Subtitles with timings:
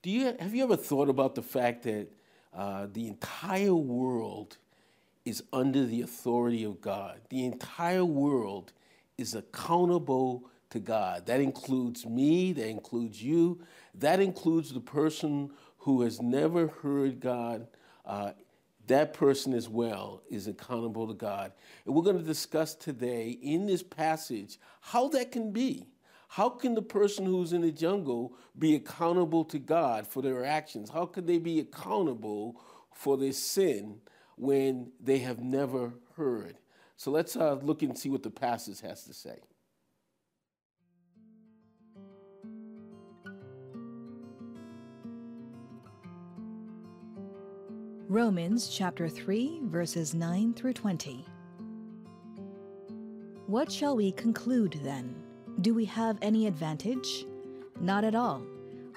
[0.00, 2.06] Do you have you ever thought about the fact that
[2.54, 4.56] uh, the entire world
[5.24, 7.20] is under the authority of God?
[7.30, 8.72] The entire world
[9.16, 11.26] is accountable to God.
[11.26, 12.52] That includes me.
[12.52, 13.60] That includes you.
[13.94, 17.66] That includes the person who has never heard God.
[18.06, 18.32] Uh,
[18.86, 21.52] that person as well is accountable to God.
[21.84, 25.86] And we're going to discuss today in this passage how that can be.
[26.28, 30.90] How can the person who's in the jungle be accountable to God for their actions?
[30.90, 32.60] How could they be accountable
[32.94, 34.02] for their sin
[34.36, 36.58] when they have never heard?
[36.96, 39.40] So let's uh, look and see what the passage has to say.
[48.10, 51.24] Romans chapter 3, verses 9 through 20.
[53.46, 55.27] What shall we conclude then?
[55.60, 57.26] Do we have any advantage?
[57.80, 58.42] Not at all.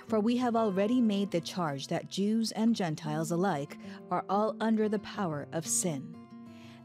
[0.08, 3.78] For we have already made the charge that Jews and Gentiles alike
[4.12, 6.16] are all under the power of sin.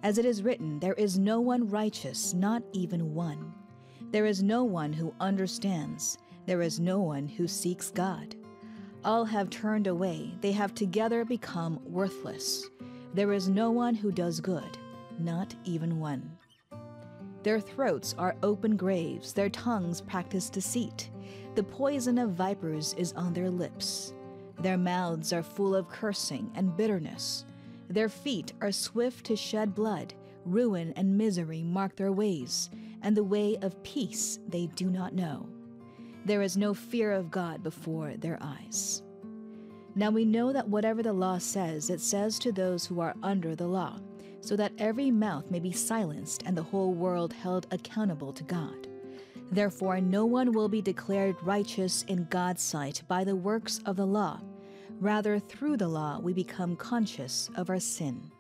[0.03, 3.53] As it is written, there is no one righteous, not even one.
[4.13, 6.17] There is no one who understands.
[6.47, 8.35] There is no one who seeks God.
[9.05, 12.67] All have turned away, they have together become worthless.
[13.13, 14.79] There is no one who does good,
[15.19, 16.36] not even one.
[17.47, 21.11] Their throats are open graves, their tongues practice deceit.
[21.55, 24.13] The poison of vipers is on their lips.
[24.59, 27.45] Their mouths are full of cursing and bitterness.
[27.89, 30.13] Their feet are swift to shed blood.
[30.45, 32.69] Ruin and misery mark their ways,
[33.03, 35.49] and the way of peace they do not know.
[36.25, 39.05] There is no fear of God before their eyes.
[39.95, 43.55] Now we know that whatever the law says, it says to those who are under
[43.55, 44.01] the law
[44.41, 48.89] so that every mouth may be silenced and the whole world held accountable to God.
[49.51, 54.07] Therefore, no one will be declared righteous in God's sight by the works of the
[54.07, 54.41] law.
[55.01, 58.31] Rather, through the law, we become conscious of our sin.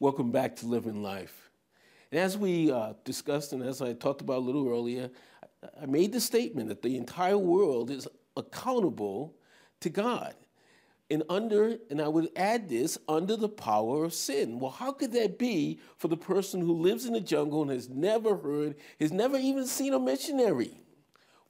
[0.00, 1.50] Welcome back to Living Life.
[2.10, 5.10] And as we uh, discussed and as I talked about a little earlier,
[5.80, 9.36] I made the statement that the entire world is accountable
[9.80, 10.34] to God
[11.12, 14.58] and under, and I would add this, under the power of sin.
[14.58, 17.90] Well, how could that be for the person who lives in the jungle and has
[17.90, 20.80] never heard, has never even seen a missionary?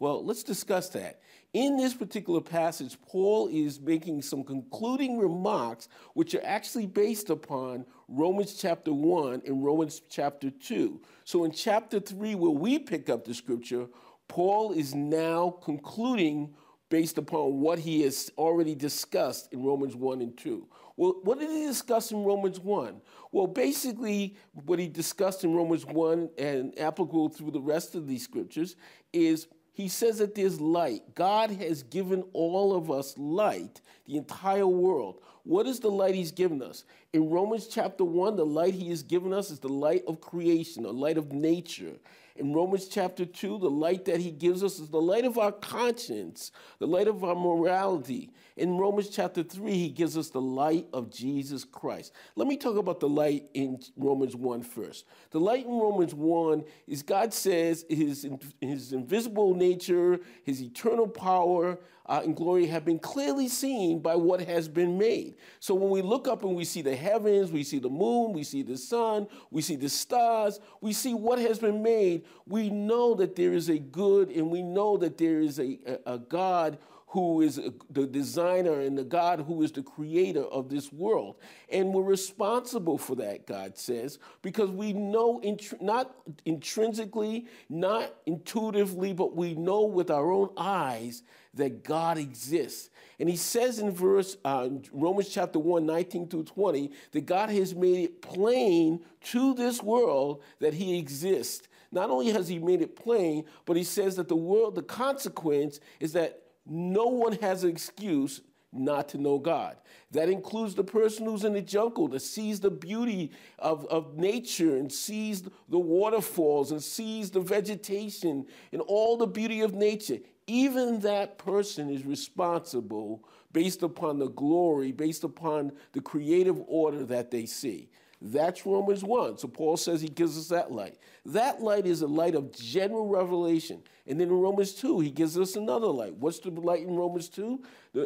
[0.01, 1.21] Well, let's discuss that.
[1.53, 7.87] In this particular passage, Paul is making some concluding remarks which are actually based upon
[8.09, 11.01] Romans chapter 1 and Romans chapter 2.
[11.25, 13.87] So in chapter 3, where we pick up the scripture,
[14.27, 16.55] Paul is now concluding
[16.93, 20.69] based upon what he has already discussed in Romans 1 and 2.
[20.99, 23.01] Well, what did he discuss in Romans 1?
[23.33, 24.37] Well, basically,
[24.67, 28.77] what he discussed in Romans 1 and applicable through the rest of these scriptures
[29.11, 31.15] is he says that there's light.
[31.15, 35.23] God has given all of us light, the entire world.
[35.45, 36.85] What is the light he's given us?
[37.15, 40.83] In Romans chapter 1, the light he has given us is the light of creation,
[40.83, 41.95] the light of nature.
[42.37, 45.53] In Romans chapter 2, the light that he gives us is the light of our
[45.53, 48.31] conscience, the light of our morality.
[48.57, 52.13] In Romans chapter 3, he gives us the light of Jesus Christ.
[52.37, 55.07] Let me talk about the light in Romans 1 first.
[55.31, 58.27] The light in Romans 1 is God says his,
[58.61, 61.79] his invisible nature, his eternal power,
[62.13, 65.35] uh, and glory have been clearly seen by what has been made.
[65.61, 68.45] So when we look up and we see the heavens, we see the moon, we
[68.45, 73.15] see the sun, we see the stars, we see what has been made, we know
[73.15, 76.77] that there is a good and we know that there is a, a, a God
[77.13, 77.61] who is
[77.91, 81.37] the designer and the God who is the creator of this world.
[81.71, 86.15] And we're responsible for that, God says, because we know, int- not
[86.47, 91.23] intrinsically, not intuitively, but we know with our own eyes
[91.53, 92.89] that God exists.
[93.21, 97.75] And he says in verse uh, Romans chapter 1, 19 through 20, that God has
[97.75, 101.69] made it plain to this world that he exists.
[101.91, 105.79] Not only has he made it plain, but he says that the world, the consequence
[106.01, 108.41] is that no one has an excuse
[108.73, 109.77] not to know God.
[110.13, 114.77] That includes the person who's in the jungle that sees the beauty of, of nature
[114.77, 120.19] and sees the waterfalls and sees the vegetation and all the beauty of nature.
[120.47, 127.31] even that person is responsible based upon the glory, based upon the creative order that
[127.31, 127.89] they see.
[128.25, 129.39] That's Romans 1.
[129.39, 130.97] So Paul says he gives us that light.
[131.27, 133.83] That light is a light of general revelation.
[134.07, 136.15] And then in Romans 2, he gives us another light.
[136.15, 137.61] What's the light in Romans 2?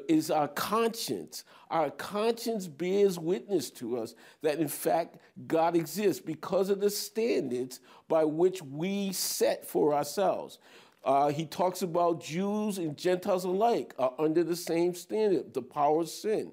[0.08, 1.44] Is our conscience.
[1.70, 7.80] Our conscience bears witness to us that in fact God exists because of the standards
[8.08, 10.58] by which we set for ourselves.
[11.04, 16.00] Uh, he talks about Jews and Gentiles alike are under the same standard, the power
[16.00, 16.52] of sin.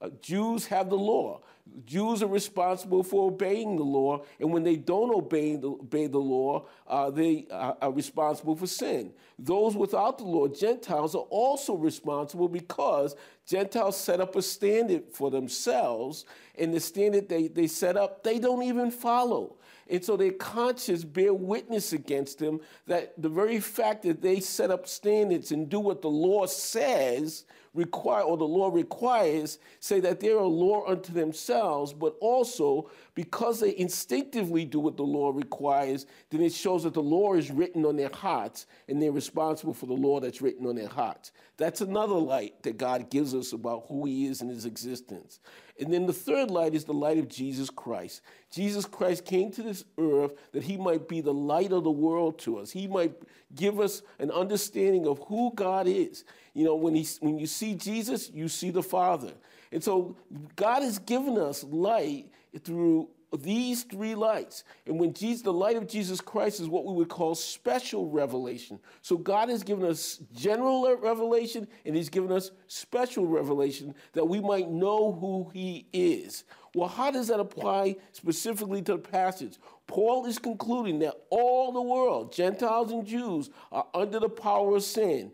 [0.00, 1.42] Uh, Jews have the law.
[1.84, 6.18] Jews are responsible for obeying the law, and when they don't obey the, obey the
[6.18, 9.12] law, uh, they are, are responsible for sin.
[9.38, 13.14] Those without the law, Gentiles, are also responsible because
[13.46, 16.24] Gentiles set up a standard for themselves,
[16.58, 19.56] and the standard they, they set up, they don't even follow.
[19.90, 24.70] And so their conscience bear witness against them that the very fact that they set
[24.70, 27.44] up standards and do what the law says
[27.74, 33.60] require or the law requires say that they're a law unto themselves, but also because
[33.60, 37.84] they instinctively do what the law requires, then it shows that the law is written
[37.84, 41.32] on their hearts and they're responsible for the law that's written on their hearts.
[41.56, 45.40] That's another light that God gives us about who He is in His existence.
[45.80, 48.20] And then the third light is the light of Jesus Christ.
[48.50, 52.38] Jesus Christ came to this earth that he might be the light of the world
[52.40, 52.70] to us.
[52.70, 53.14] He might
[53.54, 56.24] give us an understanding of who God is.
[56.52, 59.32] You know, when, he, when you see Jesus, you see the Father.
[59.72, 60.16] And so
[60.56, 62.26] God has given us light
[62.62, 64.64] through these three lights.
[64.86, 68.80] And when Jesus, the light of Jesus Christ is what we would call special revelation.
[69.02, 74.40] So God has given us general revelation and He's given us special revelation that we
[74.40, 76.44] might know who He is.
[76.74, 79.58] Well, how does that apply specifically to the passage?
[79.86, 84.84] Paul is concluding that all the world, Gentiles and Jews, are under the power of
[84.84, 85.32] sin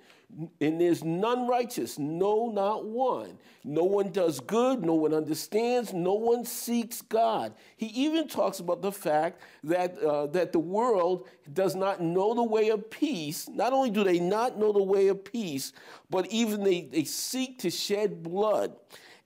[0.61, 3.39] and there's none righteous, no, not one.
[3.65, 7.55] No one does good, no one understands, no one seeks God.
[7.77, 12.43] He even talks about the fact that, uh, that the world does not know the
[12.43, 13.49] way of peace.
[13.49, 15.73] Not only do they not know the way of peace,
[16.11, 18.77] but even they, they seek to shed blood,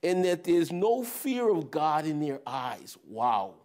[0.03, 2.97] and that there's no fear of God in their eyes.
[3.07, 3.55] Wow.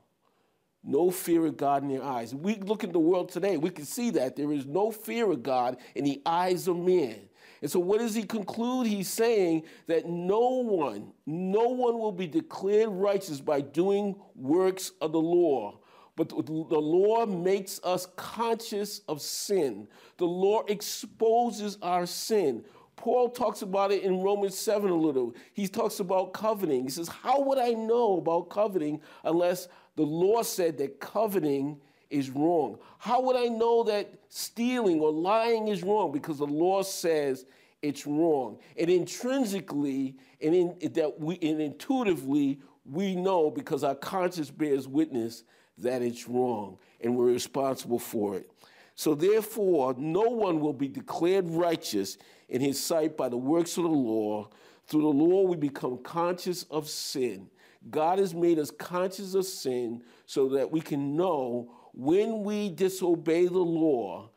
[0.89, 2.33] No fear of God in their eyes.
[2.33, 4.37] We look at the world today, we can see that.
[4.37, 7.29] There is no fear of God in the eyes of men.
[7.61, 8.87] And so, what does he conclude?
[8.87, 15.11] He's saying that no one, no one will be declared righteous by doing works of
[15.11, 15.79] the law.
[16.15, 19.89] But the law makes us conscious of sin.
[20.17, 22.65] The law exposes our sin.
[23.07, 25.33] Paul talks about it in Romans 7 a little.
[25.53, 26.83] He talks about coveting.
[26.83, 31.81] He says, How would I know about coveting unless the law said that coveting
[32.11, 32.81] is wrong?
[32.99, 36.11] How would I know that stealing or lying is wrong?
[36.11, 37.47] Because the law says
[37.81, 38.59] it's wrong.
[38.77, 45.45] And intrinsically and in, that we and intuitively we know because our conscience bears witness
[45.79, 48.51] that it's wrong and we're responsible for it.
[48.97, 52.17] So therefore, no one will be declared righteous
[52.49, 54.49] in his sight by the works of the law.
[54.87, 57.51] Through the law, we become conscious of sin.
[57.91, 63.47] God has made us conscious of sin so that we can know when we disobey
[63.47, 64.31] the law,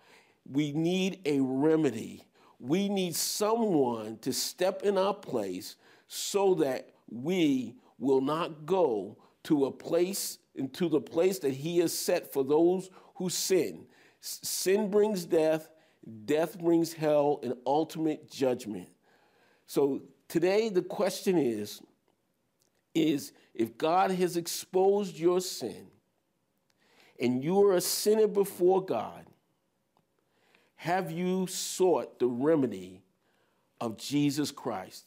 [0.45, 2.25] we need a remedy.
[2.59, 9.65] We need someone to step in our place so that we will not go to
[9.65, 13.85] a place into the place that he has set for those who sin.
[14.21, 15.69] Sin brings death,
[16.25, 18.89] death brings hell and ultimate judgment.
[19.65, 21.81] So today the question is
[22.95, 25.87] is if God has exposed your sin,
[27.19, 29.25] and you are a sinner before God,
[30.75, 33.01] have you sought the remedy
[33.81, 35.05] of Jesus Christ?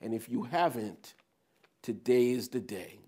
[0.00, 1.14] And if you haven't,
[1.82, 3.03] today is the day.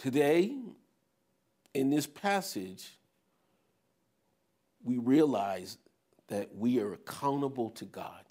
[0.00, 0.56] Today,
[1.74, 2.96] in this passage,
[4.82, 5.76] we realize
[6.28, 8.24] that we are accountable to God.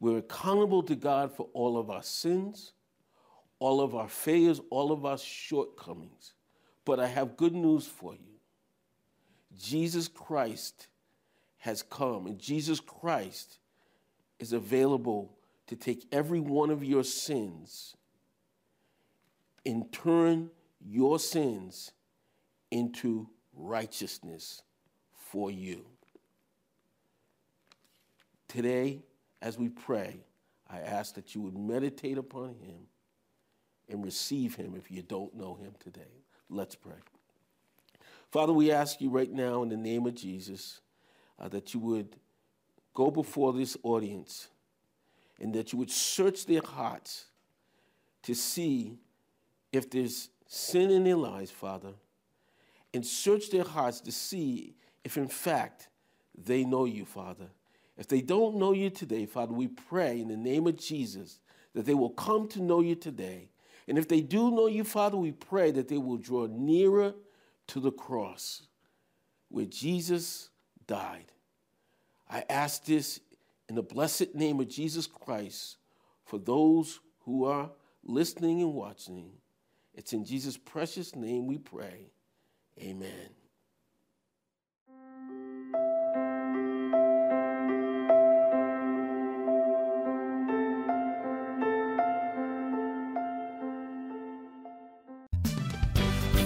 [0.00, 2.72] We're accountable to God for all of our sins,
[3.60, 6.32] all of our failures, all of our shortcomings.
[6.84, 8.40] But I have good news for you.
[9.56, 10.88] Jesus Christ
[11.58, 13.60] has come, and Jesus Christ
[14.40, 15.36] is available
[15.68, 17.94] to take every one of your sins
[19.64, 20.50] and turn
[20.80, 21.92] your sins
[22.70, 24.62] into righteousness
[25.12, 25.84] for you.
[28.48, 29.02] Today,
[29.40, 30.20] as we pray,
[30.68, 32.86] I ask that you would meditate upon him
[33.88, 36.22] and receive him if you don't know him today.
[36.48, 36.98] Let's pray.
[38.30, 40.80] Father, we ask you right now in the name of Jesus
[41.38, 42.16] uh, that you would
[42.94, 44.48] go before this audience
[45.40, 47.26] and that you would search their hearts
[48.22, 48.98] to see
[49.72, 51.94] if there's sin in their lives, Father,
[52.94, 55.88] and search their hearts to see if, in fact,
[56.36, 57.46] they know you, Father.
[57.96, 61.40] If they don't know you today, Father, we pray in the name of Jesus
[61.74, 63.50] that they will come to know you today.
[63.88, 67.14] And if they do know you, Father, we pray that they will draw nearer
[67.68, 68.62] to the cross
[69.48, 70.50] where Jesus
[70.86, 71.32] died.
[72.28, 73.20] I ask this
[73.68, 75.76] in the blessed name of Jesus Christ
[76.24, 77.70] for those who are
[78.04, 79.30] listening and watching.
[79.94, 82.12] It's in Jesus' precious name we pray.
[82.80, 83.30] Amen.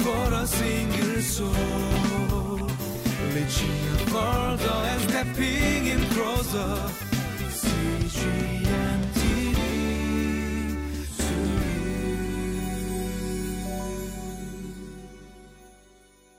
[0.03, 1.57] Våra singersång
[3.35, 7.07] Reaching further and stepping in closer